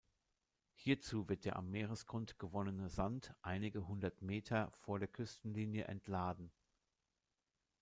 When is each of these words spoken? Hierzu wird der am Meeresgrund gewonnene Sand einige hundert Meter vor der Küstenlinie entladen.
Hierzu 0.73 1.29
wird 1.29 1.45
der 1.45 1.57
am 1.57 1.69
Meeresgrund 1.69 2.39
gewonnene 2.39 2.89
Sand 2.89 3.35
einige 3.43 3.87
hundert 3.87 4.23
Meter 4.23 4.71
vor 4.71 4.97
der 4.97 5.07
Küstenlinie 5.07 5.83
entladen. 5.83 6.51